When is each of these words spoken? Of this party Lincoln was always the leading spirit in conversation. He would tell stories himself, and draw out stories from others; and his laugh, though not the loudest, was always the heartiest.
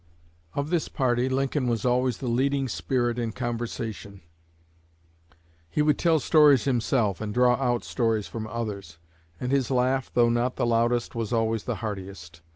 Of 0.55 0.71
this 0.71 0.87
party 0.89 1.29
Lincoln 1.29 1.67
was 1.67 1.85
always 1.85 2.17
the 2.17 2.27
leading 2.27 2.67
spirit 2.67 3.19
in 3.19 3.33
conversation. 3.33 4.21
He 5.69 5.83
would 5.83 5.99
tell 5.99 6.19
stories 6.19 6.63
himself, 6.63 7.21
and 7.21 7.31
draw 7.31 7.53
out 7.57 7.83
stories 7.83 8.25
from 8.25 8.47
others; 8.47 8.97
and 9.39 9.51
his 9.51 9.69
laugh, 9.69 10.09
though 10.11 10.29
not 10.29 10.55
the 10.55 10.65
loudest, 10.65 11.13
was 11.13 11.31
always 11.31 11.65
the 11.65 11.75
heartiest. 11.85 12.41